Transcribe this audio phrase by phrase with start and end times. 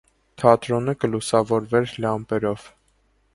[0.43, 2.67] Թատրոնը կը լուսաւորուէր լամբերով։